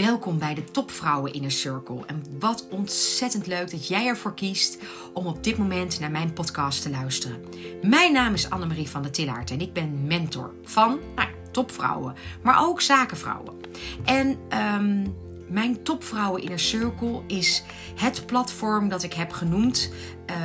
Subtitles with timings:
[0.00, 2.06] Welkom bij de Topvrouwen Inner Circle.
[2.06, 4.78] En wat ontzettend leuk dat jij ervoor kiest
[5.12, 7.44] om op dit moment naar mijn podcast te luisteren.
[7.82, 12.66] Mijn naam is Annemarie van der Tillaert en ik ben mentor van nou, topvrouwen, maar
[12.66, 13.54] ook zakenvrouwen.
[14.04, 15.06] En ehm,
[15.48, 17.62] mijn Topvrouwen Inner Circle is
[17.94, 19.92] het platform dat ik heb genoemd.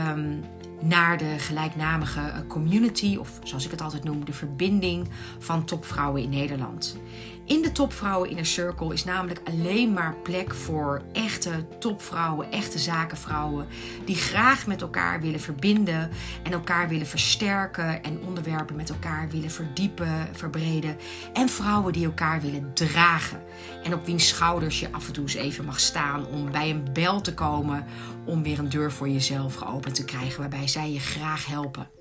[0.09, 0.43] Um,
[0.81, 5.07] naar de gelijknamige community, of zoals ik het altijd noem, de verbinding
[5.39, 6.97] van topvrouwen in Nederland.
[7.45, 13.67] In de Topvrouwen Inner Circle is namelijk alleen maar plek voor echte topvrouwen, echte zakenvrouwen,
[14.05, 16.09] die graag met elkaar willen verbinden
[16.43, 20.97] en elkaar willen versterken en onderwerpen met elkaar willen verdiepen, verbreden.
[21.33, 23.43] En vrouwen die elkaar willen dragen
[23.83, 26.87] en op wiens schouders je af en toe eens even mag staan om bij een
[26.93, 27.85] bel te komen
[28.25, 31.94] om weer een deur voor jezelf geopend te krijgen waarbij zij je graag helpen.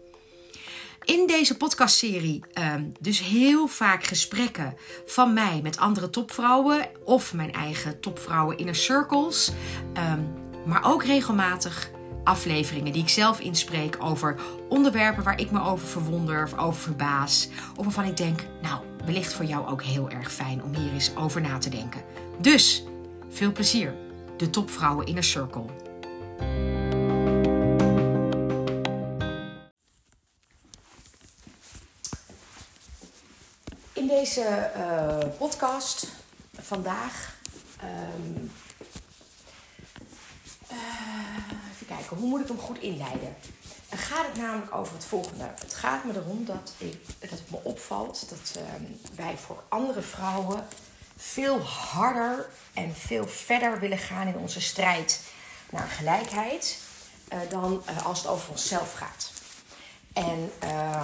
[1.05, 2.43] In deze podcastserie
[2.75, 4.75] um, dus heel vaak gesprekken
[5.07, 9.53] van mij met andere topvrouwen of mijn eigen topvrouwen inner circles.
[10.13, 10.33] Um,
[10.67, 11.91] maar ook regelmatig
[12.25, 14.37] afleveringen die ik zelf inspreek over
[14.69, 17.49] onderwerpen waar ik me over verwonder of over verbaas.
[17.77, 21.17] Of waarvan ik denk, nou, wellicht voor jou ook heel erg fijn om hier eens
[21.17, 22.03] over na te denken.
[22.41, 22.85] Dus,
[23.29, 23.95] veel plezier.
[24.37, 25.65] De Topvrouwen Inner Circle.
[34.05, 36.07] In deze uh, podcast
[36.61, 37.37] vandaag.
[37.83, 38.53] Um,
[40.73, 40.79] uh,
[41.73, 43.37] even kijken, hoe moet ik hem goed inleiden?
[43.89, 45.45] Dan gaat het namelijk over het volgende.
[45.45, 50.03] Het gaat me erom dat, ik, dat het me opvalt dat um, wij voor andere
[50.03, 50.67] vrouwen
[51.17, 55.21] veel harder en veel verder willen gaan in onze strijd
[55.71, 56.79] naar gelijkheid
[57.33, 59.33] uh, dan als het over onszelf gaat.
[60.13, 60.51] En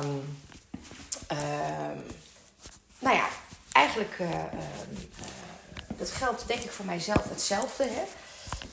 [0.04, 0.38] um,
[3.00, 3.28] nou ja,
[3.72, 4.28] eigenlijk, uh,
[5.96, 7.84] dat geldt denk ik voor mijzelf hetzelfde.
[7.84, 8.02] Hè?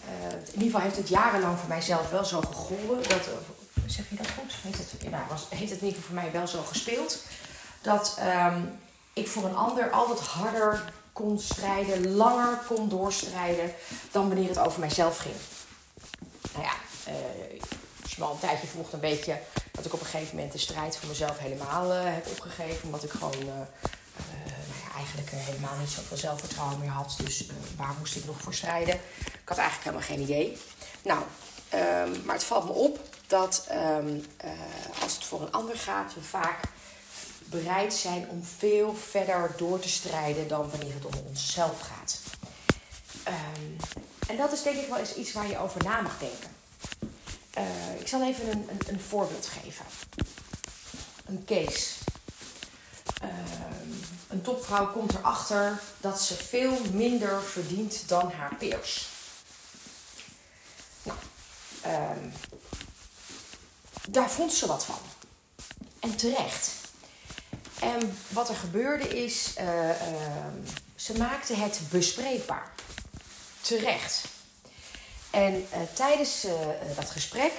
[0.08, 3.10] Uh, in ieder geval heeft het jarenlang voor mijzelf wel zo gegolden.
[3.10, 3.30] Dat,
[3.86, 4.54] zeg je dat goed?
[4.62, 7.24] Heeft het, ja, was, heeft het in ieder geval voor mij wel zo gespeeld.
[7.82, 8.18] Dat
[8.54, 8.80] um,
[9.14, 13.74] ik voor een ander altijd harder kon strijden, langer kon doorstrijden
[14.12, 15.36] dan wanneer het over mijzelf ging.
[16.54, 16.74] Nou ja,
[17.08, 17.62] uh,
[18.02, 19.36] als je me al een tijdje volgt, dan weet je
[19.72, 22.84] dat ik op een gegeven moment de strijd voor mezelf helemaal heb opgegeven.
[22.84, 23.66] Omdat ik gewoon nou
[25.18, 27.18] eigenlijk helemaal niet zoveel zelfvertrouwen meer had.
[27.24, 27.46] Dus
[27.76, 28.96] waar moest ik nog voor strijden?
[29.18, 30.58] Ik had eigenlijk helemaal geen idee.
[31.02, 31.22] Nou,
[31.74, 34.26] um, maar het valt me op dat um,
[35.02, 36.60] als het voor een ander gaat, we vaak
[37.46, 42.20] bereid zijn om veel verder door te strijden dan wanneer het om onszelf gaat.
[43.28, 43.76] Um,
[44.28, 46.56] en dat is denk ik wel eens iets waar je over na mag denken.
[48.00, 49.86] Ik zal even een, een, een, voorbeeld geven.
[51.26, 51.97] Een case.
[54.48, 59.08] Topvrouw komt erachter dat ze veel minder verdient dan haar peers.
[61.04, 61.18] Nou,
[61.86, 62.10] uh,
[64.10, 65.00] daar vond ze wat van.
[66.00, 66.72] En terecht.
[67.80, 69.96] En wat er gebeurde is, uh, uh,
[70.96, 72.72] ze maakte het bespreekbaar.
[73.62, 74.24] Terecht.
[75.30, 76.46] En uh, tijdens
[76.96, 77.54] dat gesprek,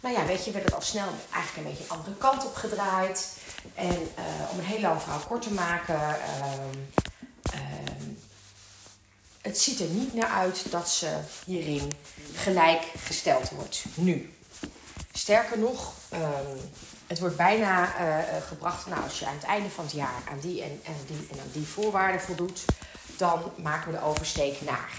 [0.00, 2.54] nou ja, weet je, werd het al snel eigenlijk een beetje een andere kant op
[2.54, 3.35] gedraaid.
[3.74, 4.08] En
[4.50, 5.98] om een heel lang verhaal kort te maken,
[9.46, 11.92] het ziet er niet naar uit dat ze hierin
[12.34, 13.84] gelijk gesteld wordt.
[13.94, 14.34] Nu.
[15.12, 16.70] Sterker nog, um,
[17.06, 20.38] het wordt bijna uh, gebracht, nou, als je aan het einde van het jaar aan
[20.40, 22.64] die en, en, die, en aan die voorwaarden voldoet,
[23.16, 24.90] dan maken we de oversteek naar.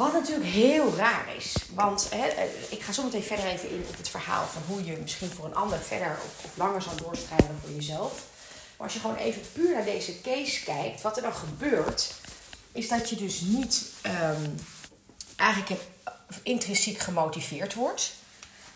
[0.00, 3.96] Wat natuurlijk heel raar is, want hè, ik ga zo meteen verder even in op
[3.96, 7.56] het verhaal van hoe je misschien voor een ander verder of, langer zal doorstrijden dan
[7.62, 8.12] voor jezelf.
[8.76, 12.14] Maar als je gewoon even puur naar deze case kijkt, wat er dan gebeurt,
[12.72, 14.54] is dat je dus niet um,
[15.36, 15.80] eigenlijk
[16.42, 18.12] intrinsiek gemotiveerd wordt.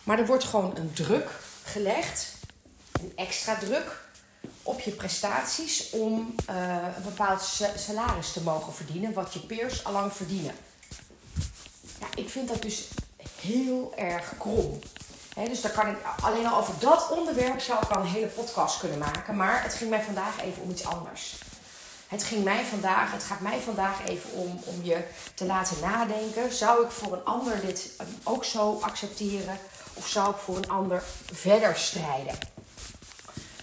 [0.02, 1.30] Maar er wordt gewoon een druk
[1.62, 2.34] gelegd,
[2.92, 4.00] een extra druk
[4.62, 7.42] op je prestaties om uh, een bepaald
[7.76, 10.54] salaris te mogen verdienen, wat je peers allang verdienen.
[12.14, 12.88] Ik vind dat dus
[13.40, 14.80] heel erg krom.
[15.34, 18.78] Dus daar kan ik alleen al over dat onderwerp zou ik al een hele podcast
[18.78, 19.36] kunnen maken.
[19.36, 21.34] Maar het ging mij vandaag even om iets anders.
[22.08, 26.52] Het ging mij vandaag, het gaat mij vandaag even om, om je te laten nadenken.
[26.52, 27.90] Zou ik voor een ander dit
[28.22, 29.58] ook zo accepteren?
[29.94, 31.02] Of zou ik voor een ander
[31.32, 32.38] verder strijden?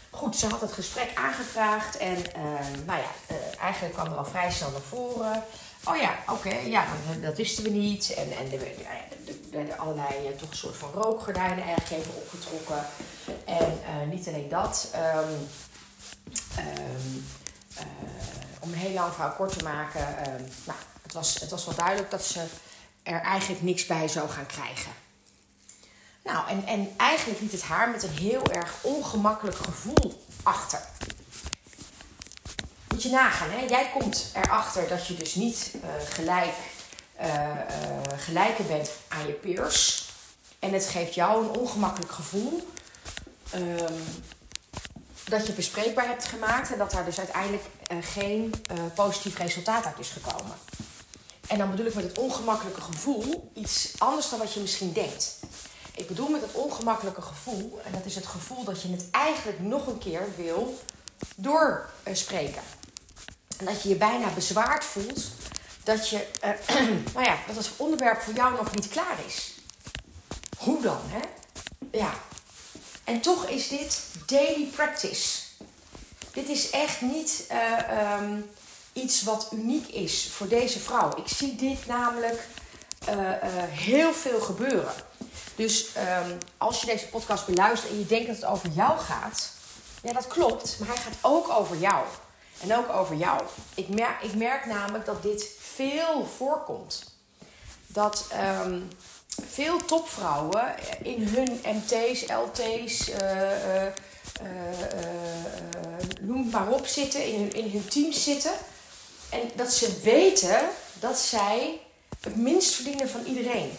[0.10, 2.44] Goed, ze had het gesprek aangevraagd en uh,
[2.86, 5.44] nou ja, uh, eigenlijk kwam er al vrij snel naar voren.
[5.86, 8.14] Oh ja, oké, ja, dat, dat, wisten we niet.
[8.14, 8.68] En, en er,
[9.52, 12.86] werden allerlei uh, toch een soort van rookgordijnen eigenlijk even opgetrokken.
[13.46, 14.94] En niet alleen dat.
[14.96, 15.50] Um,
[16.60, 17.26] um,
[18.60, 20.16] om een heel lang verhaal kort te maken,
[20.66, 22.46] nou, het, was, het was wel duidelijk dat ze
[23.04, 24.92] er eigenlijk niks bij zou gaan krijgen.
[26.24, 30.80] Nou, en, en eigenlijk liet het haar met een heel erg ongemakkelijk gevoel achter.
[33.02, 33.66] Je nagaan, hè?
[33.66, 36.54] jij komt erachter dat je dus niet uh, gelijk,
[37.22, 37.52] uh,
[38.16, 40.10] gelijker bent aan je peers.
[40.60, 42.68] En het geeft jou een ongemakkelijk gevoel
[43.50, 43.94] ehm,
[45.24, 47.64] dat je bespreekbaar hebt gemaakt en dat daar dus uiteindelijk
[48.02, 48.54] geen
[48.96, 50.56] positief resultaat uit is gekomen.
[51.48, 55.40] En dan bedoel ik met het ongemakkelijke gevoel iets anders dan wat je misschien denkt.
[55.96, 59.60] Ik bedoel met het ongemakkelijke gevoel, en dat is het gevoel dat je het eigenlijk
[59.60, 60.80] nog een keer wil
[61.36, 62.62] doorspreken.
[63.62, 65.24] En dat je je bijna bezwaard voelt
[65.84, 66.76] dat, je, uh,
[67.14, 69.54] nou ja, dat het onderwerp voor jou nog niet klaar is.
[70.58, 71.20] Hoe dan, hè?
[71.92, 72.14] Ja.
[73.04, 75.40] En toch is dit daily practice.
[76.34, 78.50] Dit is echt niet uh, um,
[78.94, 81.18] iets wat uniek is voor deze vrouw.
[81.18, 82.48] Ik zie dit namelijk
[83.10, 83.16] uh,
[83.70, 84.94] heel veel gebeuren.
[85.56, 85.88] Dus
[86.26, 89.52] um, als je deze podcast beluistert en je denkt dat het over jou gaat,
[90.04, 92.06] ja, dat klopt, maar hij gaat ook over jou.
[92.62, 93.42] En ook over jou.
[93.76, 97.04] Ik merk, ik merk namelijk dat dit veel voorkomt.
[97.88, 98.28] Dat
[98.64, 98.90] um,
[99.48, 103.92] veel topvrouwen in hun MT's, LT's, uh, uh,
[106.22, 108.54] noem het maar op, zitten, in hun, in hun teams zitten.
[109.30, 110.60] En dat ze weten
[111.00, 111.82] dat zij
[112.22, 113.72] het minst verdienen van iedereen.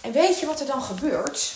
[0.00, 1.54] En weet je wat er dan gebeurt?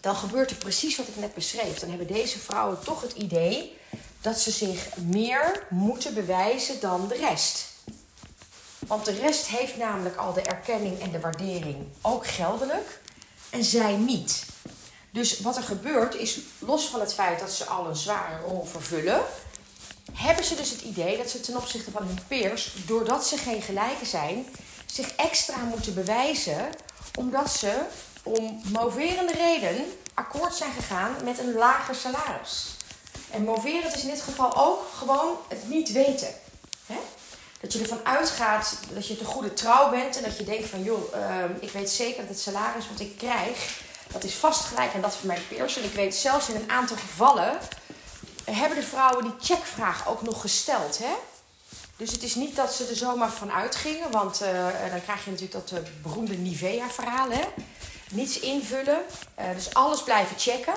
[0.00, 1.78] Dan gebeurt er precies wat ik net beschreef.
[1.78, 3.76] Dan hebben deze vrouwen toch het idee
[4.20, 7.64] dat ze zich meer moeten bewijzen dan de rest.
[8.86, 13.00] Want de rest heeft namelijk al de erkenning en de waardering, ook geldelijk,
[13.50, 14.44] en zij niet.
[15.10, 18.64] Dus wat er gebeurt is, los van het feit dat ze al een zware rol
[18.64, 19.22] vervullen,
[20.12, 23.62] hebben ze dus het idee dat ze ten opzichte van hun peers, doordat ze geen
[23.62, 24.46] gelijke zijn,
[24.86, 26.68] zich extra moeten bewijzen
[27.14, 27.80] omdat ze
[28.22, 29.84] om moverende reden
[30.14, 32.76] akkoord zijn gegaan met een lager salaris.
[33.30, 36.28] En moverend is in dit geval ook gewoon het niet weten.
[37.60, 40.82] Dat je ervan uitgaat dat je te goede trouw bent en dat je denkt van
[40.82, 43.80] joh, ehm, ik weet zeker dat het salaris wat ik krijg,
[44.12, 45.76] dat is vastgelijk aan dat van mijn peers.
[45.76, 47.58] En ik weet zelfs in een aantal gevallen
[48.44, 50.98] hebben de vrouwen die checkvraag ook nog gesteld.
[50.98, 51.14] Hè?
[51.96, 54.48] Dus het is niet dat ze er zomaar van uitgingen, want uh,
[54.90, 57.28] dan krijg je natuurlijk dat uh, beroemde Nivea-verhaal.
[58.10, 59.00] Niets invullen,
[59.38, 60.74] uh, dus alles blijven checken.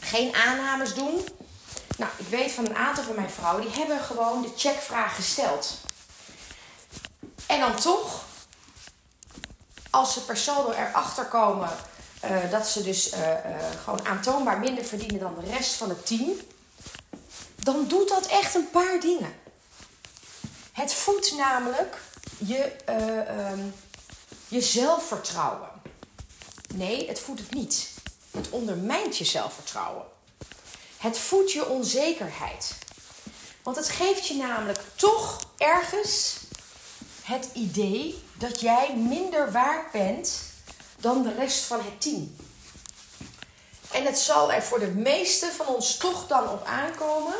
[0.00, 1.20] Geen aannames doen.
[2.00, 5.76] Nou, ik weet van een aantal van mijn vrouwen, die hebben gewoon de checkvraag gesteld.
[7.46, 8.24] En dan toch,
[9.90, 11.68] als ze per saldo erachter komen
[12.50, 13.12] dat ze dus
[13.82, 16.30] gewoon aantoonbaar minder verdienen dan de rest van het team,
[17.54, 19.34] dan doet dat echt een paar dingen.
[20.72, 21.98] Het voedt namelijk
[22.38, 22.72] je,
[23.52, 23.74] um,
[24.48, 25.68] je zelfvertrouwen.
[26.74, 27.90] Nee, het voedt het niet.
[28.30, 30.04] Het ondermijnt je zelfvertrouwen.
[31.00, 32.74] Het voedt je onzekerheid.
[33.62, 36.36] Want het geeft je namelijk toch ergens
[37.22, 40.40] het idee dat jij minder waard bent
[40.96, 42.36] dan de rest van het team.
[43.90, 47.36] En het zal er voor de meeste van ons toch dan op aankomen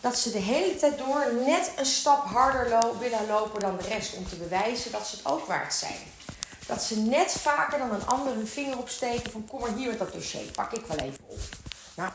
[0.00, 4.14] dat ze de hele tijd door net een stap harder willen lopen dan de rest
[4.14, 6.12] om te bewijzen dat ze het ook waard zijn.
[6.66, 9.98] Dat ze net vaker dan een ander hun vinger opsteken van kom maar hier met
[9.98, 11.40] dat dossier, pak ik wel even op.
[11.94, 12.12] Nou,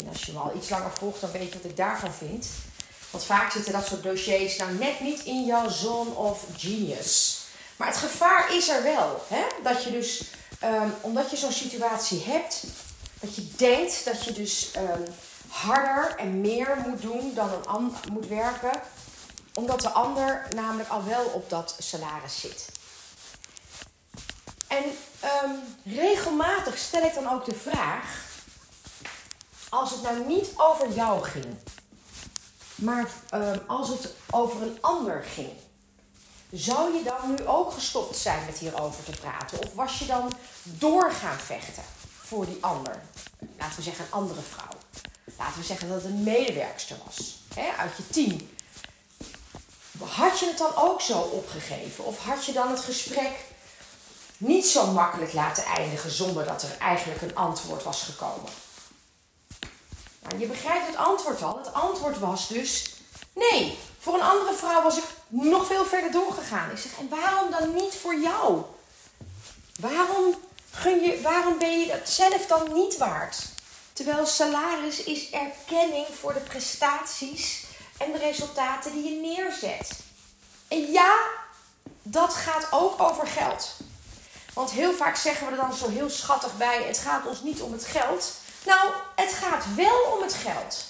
[0.00, 2.46] en als je me al iets langer volgt, dan weet je wat ik daarvan vind.
[3.10, 7.40] Want vaak zitten dat soort dossiers nou net niet in jouw zone of genius.
[7.76, 9.24] Maar het gevaar is er wel.
[9.28, 9.42] Hè?
[9.62, 10.22] Dat je dus,
[10.64, 12.64] um, omdat je zo'n situatie hebt,
[13.20, 15.04] dat je denkt dat je dus um,
[15.48, 18.80] harder en meer moet doen dan een ander moet werken,
[19.54, 22.66] omdat de ander namelijk al wel op dat salaris zit.
[24.66, 24.84] En
[25.44, 28.24] um, regelmatig stel ik dan ook de vraag:
[29.68, 31.56] als het nou niet over jou ging,
[32.74, 35.52] maar um, als het over een ander ging,
[36.52, 39.58] zou je dan nu ook gestopt zijn met hierover te praten?
[39.58, 40.32] Of was je dan
[40.62, 41.82] door gaan vechten
[42.20, 43.02] voor die ander?
[43.58, 44.76] Laten we zeggen een andere vrouw
[45.38, 48.48] laten we zeggen dat het een medewerkster was hè, uit je team.
[50.08, 52.04] Had je het dan ook zo opgegeven?
[52.04, 53.32] Of had je dan het gesprek
[54.36, 58.52] niet zo makkelijk laten eindigen zonder dat er eigenlijk een antwoord was gekomen?
[60.38, 61.58] Je begrijpt het antwoord al.
[61.58, 62.94] Het antwoord was dus
[63.32, 63.78] nee.
[63.98, 66.70] Voor een andere vrouw was ik nog veel verder doorgegaan.
[66.70, 68.62] Ik zeg, en waarom dan niet voor jou?
[69.80, 70.34] Waarom,
[70.70, 73.36] gun je, waarom ben je dat zelf dan niet waard?
[73.92, 77.64] Terwijl salaris is erkenning voor de prestaties
[77.98, 79.90] en de resultaten die je neerzet.
[80.68, 81.14] En ja,
[82.02, 83.76] dat gaat ook over geld.
[84.54, 87.62] Want heel vaak zeggen we er dan zo heel schattig bij: het gaat ons niet
[87.62, 88.32] om het geld.
[88.66, 90.84] Nou, het gaat wel om het geld.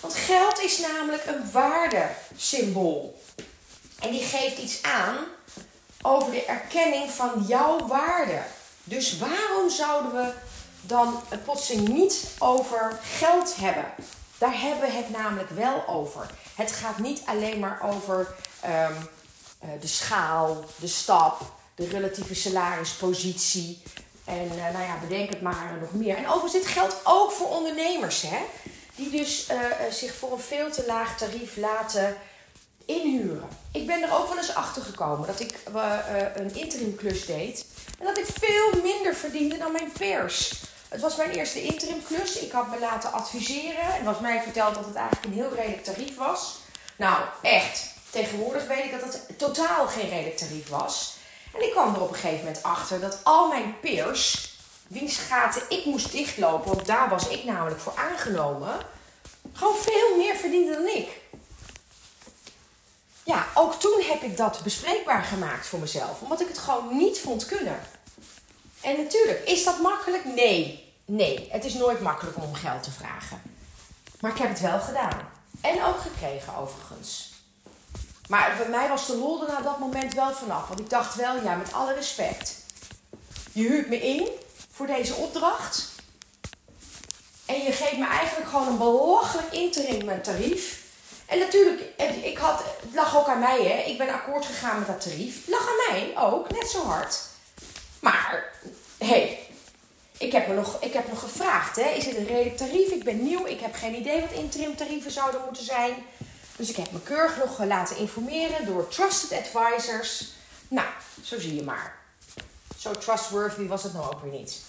[0.00, 3.22] Want geld is namelijk een waardesymbool.
[4.00, 5.16] En die geeft iets aan
[6.02, 8.42] over de erkenning van jouw waarde.
[8.84, 10.32] Dus waarom zouden we
[10.80, 13.84] dan het plotseling niet over geld hebben?
[14.38, 16.30] Daar hebben we het namelijk wel over.
[16.54, 18.92] Het gaat niet alleen maar over ehm,
[19.58, 21.40] eh, de schaal, de stap,
[21.74, 23.82] de relatieve salarispositie.
[24.26, 26.16] En uh, nou ja, bedenk het maar nog meer.
[26.16, 28.38] En overigens, dit geldt ook voor ondernemers, hè?
[28.94, 29.56] Die dus uh,
[29.90, 32.16] zich voor een veel te laag tarief laten
[32.84, 33.48] inhuren.
[33.72, 35.54] Ik ben er ook wel eens achter gekomen dat ik
[36.34, 37.66] een interimklus deed.
[37.98, 40.52] En dat ik veel minder verdiende dan mijn peers.
[40.88, 42.38] Het was mijn eerste interimklus.
[42.38, 43.94] Ik had me laten adviseren.
[43.98, 46.58] En was mij verteld dat het eigenlijk een heel redelijk tarief was.
[46.96, 47.94] Nou, echt.
[48.10, 51.15] Tegenwoordig weet ik dat het totaal geen redelijk tarief was.
[51.56, 54.54] En ik kwam er op een gegeven moment achter dat al mijn peers,
[54.86, 58.78] wiens gaten ik moest dichtlopen, want daar was ik namelijk voor aangenomen,
[59.52, 61.20] gewoon veel meer verdienden dan ik.
[63.22, 67.20] Ja, ook toen heb ik dat bespreekbaar gemaakt voor mezelf, omdat ik het gewoon niet
[67.20, 67.80] vond kunnen.
[68.80, 70.24] En natuurlijk, is dat makkelijk?
[70.24, 70.84] Nee.
[71.04, 73.42] Nee, het is nooit makkelijk om geld te vragen.
[74.20, 75.28] Maar ik heb het wel gedaan.
[75.60, 77.35] En ook gekregen overigens.
[78.28, 80.68] Maar bij mij was de lol er na dat moment wel vanaf.
[80.68, 82.54] Want ik dacht wel, ja, met alle respect.
[83.52, 84.28] Je huurt me in
[84.72, 85.88] voor deze opdracht.
[87.46, 90.84] En je geeft me eigenlijk gewoon een belachelijk interim tarief.
[91.26, 91.80] En natuurlijk,
[92.22, 93.90] ik had, het lag ook aan mij, hè.
[93.90, 95.44] Ik ben akkoord gegaan met dat tarief.
[95.44, 97.20] Het lag aan mij ook, net zo hard.
[98.00, 98.52] Maar,
[98.98, 99.48] hé, hey,
[100.18, 101.88] ik heb, nog, ik heb nog gevraagd, hè.
[101.88, 102.88] Is het een redelijk tarief?
[102.88, 105.94] Ik ben nieuw, ik heb geen idee wat interim tarieven zouden moeten zijn.
[106.56, 110.24] Dus ik heb me keurig nog laten informeren door trusted advisors.
[110.68, 110.88] Nou,
[111.22, 111.98] zo zie je maar.
[112.78, 114.60] Zo trustworthy was het nou ook weer niet.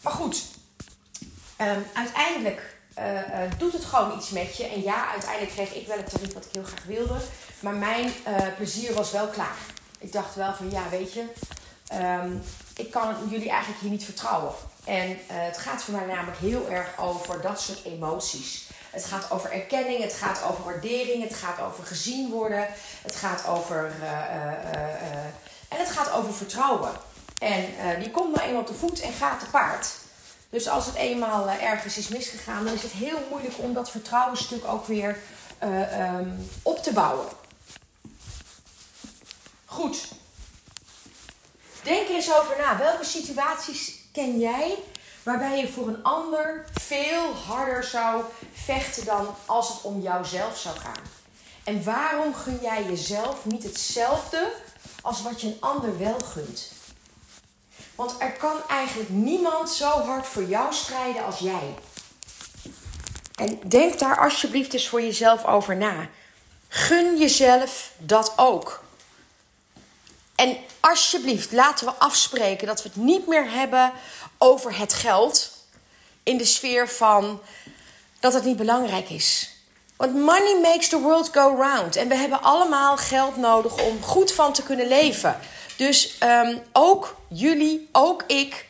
[0.00, 0.44] Maar goed,
[1.60, 4.64] um, uiteindelijk uh, uh, doet het gewoon iets met je.
[4.64, 7.16] En ja, uiteindelijk kreeg ik wel het tarief wat ik heel graag wilde.
[7.60, 9.56] Maar mijn uh, plezier was wel klaar.
[9.98, 11.24] Ik dacht wel van ja, weet je,
[11.92, 12.42] um,
[12.76, 14.54] ik kan jullie eigenlijk hier niet vertrouwen.
[14.84, 18.66] En het gaat voor mij namelijk heel erg over dat soort emoties.
[18.92, 22.68] Het gaat over erkenning, het gaat over waardering, het gaat over gezien worden,
[23.02, 23.92] het gaat over.
[24.00, 25.24] Uh, uh,
[25.68, 26.92] en het gaat over vertrouwen.
[27.38, 27.64] En
[27.98, 29.88] die komt nou eenmaal de voet en gaat te paard.
[30.50, 34.64] Dus als het eenmaal ergens is misgegaan, dan is het heel moeilijk om dat vertrouwenstuk
[34.64, 35.18] ook weer
[35.62, 37.26] um, op te bouwen.
[39.64, 40.08] Goed.
[41.82, 42.78] Denk er eens over na.
[42.78, 44.78] Welke situaties ken jij
[45.22, 50.76] waarbij je voor een ander veel harder zou vechten dan als het om jouzelf zou
[50.78, 51.02] gaan.
[51.64, 54.52] En waarom gun jij jezelf niet hetzelfde
[55.02, 56.72] als wat je een ander wel gunt?
[57.94, 61.74] Want er kan eigenlijk niemand zo hard voor jou strijden als jij.
[63.34, 66.08] En denk daar alsjeblieft eens voor jezelf over na.
[66.68, 68.82] Gun jezelf dat ook.
[70.34, 73.92] En alsjeblieft, laten we afspreken dat we het niet meer hebben
[74.42, 75.50] over het geld.
[76.22, 77.40] In de sfeer van
[78.20, 79.50] dat het niet belangrijk is.
[79.96, 81.96] Want money makes the world go round.
[81.96, 85.38] En we hebben allemaal geld nodig om goed van te kunnen leven.
[85.76, 88.66] Dus um, ook jullie, ook ik.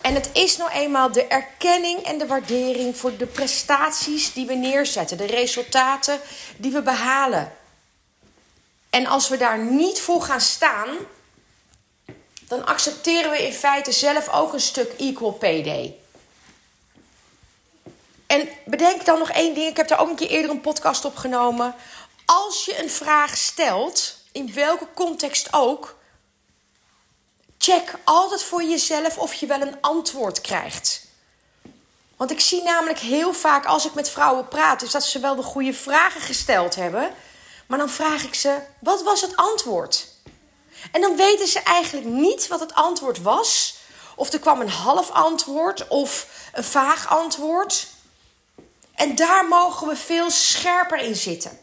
[0.00, 4.54] En het is nou eenmaal de erkenning en de waardering voor de prestaties die we
[4.54, 6.20] neerzetten, de resultaten
[6.56, 7.52] die we behalen.
[8.90, 10.88] En als we daar niet voor gaan staan,
[12.50, 15.98] dan accepteren we in feite zelf ook een stuk equal day.
[18.26, 19.68] En bedenk dan nog één ding.
[19.68, 21.74] Ik heb daar ook een keer eerder een podcast opgenomen.
[22.24, 25.96] Als je een vraag stelt, in welke context ook,
[27.58, 31.06] check altijd voor jezelf of je wel een antwoord krijgt.
[32.16, 35.36] Want ik zie namelijk heel vaak als ik met vrouwen praat, is dat ze wel
[35.36, 37.14] de goede vragen gesteld hebben.
[37.66, 40.09] Maar dan vraag ik ze: wat was het antwoord?
[40.92, 43.78] En dan weten ze eigenlijk niet wat het antwoord was.
[44.16, 47.86] Of er kwam een half antwoord of een vaag antwoord.
[48.94, 51.58] En daar mogen we veel scherper in zitten.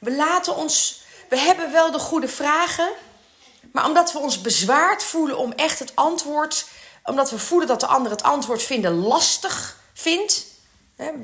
[0.00, 2.90] We laten ons, we hebben wel de goede vragen,
[3.72, 6.66] maar omdat we ons bezwaard voelen om echt het antwoord,
[7.04, 10.46] omdat we voelen dat de ander het antwoord vinden lastig vindt.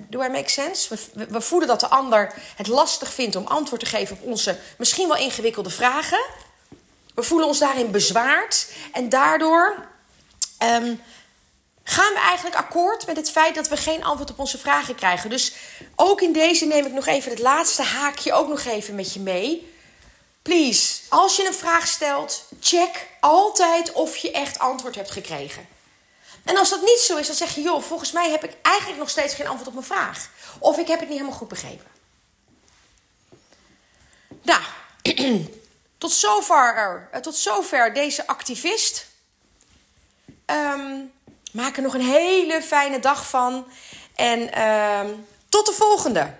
[0.08, 0.98] Do I make sense?
[1.12, 4.58] We, we voelen dat de ander het lastig vindt om antwoord te geven op onze
[4.78, 6.24] misschien wel ingewikkelde vragen.
[7.16, 9.88] We voelen ons daarin bezwaard en daardoor
[10.62, 11.02] um,
[11.82, 15.30] gaan we eigenlijk akkoord met het feit dat we geen antwoord op onze vragen krijgen.
[15.30, 15.52] Dus
[15.94, 19.20] ook in deze neem ik nog even het laatste haakje ook nog even met je
[19.20, 19.74] mee.
[20.42, 25.68] Please, als je een vraag stelt, check altijd of je echt antwoord hebt gekregen.
[26.44, 28.98] En als dat niet zo is, dan zeg je, joh, volgens mij heb ik eigenlijk
[28.98, 30.30] nog steeds geen antwoord op mijn vraag.
[30.58, 31.86] Of ik heb het niet helemaal goed begrepen.
[34.42, 34.62] Nou,
[35.98, 39.06] tot zover, uh, tot zover deze activist.
[40.46, 41.12] Um,
[41.52, 43.66] maak er nog een hele fijne dag van.
[44.14, 46.34] En um, tot de volgende.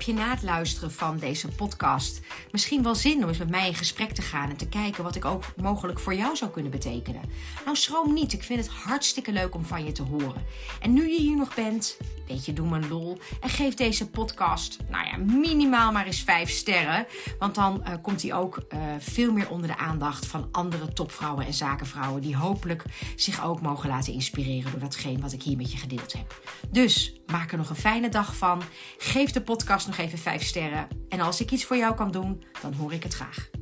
[0.00, 3.66] Heb je na het luisteren van deze podcast misschien wel zin om eens met mij
[3.66, 6.70] in gesprek te gaan en te kijken wat ik ook mogelijk voor jou zou kunnen
[6.70, 7.22] betekenen?
[7.64, 8.32] Nou, schroom niet.
[8.32, 10.44] Ik vind het hartstikke leuk om van je te horen.
[10.80, 14.10] En nu je hier nog bent, weet je, doe me een lol en geef deze
[14.10, 17.06] podcast, nou ja, minimaal maar eens vijf sterren.
[17.38, 21.46] Want dan uh, komt hij ook uh, veel meer onder de aandacht van andere topvrouwen
[21.46, 22.84] en zakenvrouwen die hopelijk
[23.16, 26.40] zich ook mogen laten inspireren door datgene wat ik hier met je gedeeld heb.
[26.70, 28.62] Dus maak er nog een fijne dag van.
[28.98, 30.88] Geef de podcast nog even vijf sterren.
[31.08, 33.59] En als ik iets voor jou kan doen, dan hoor ik het graag.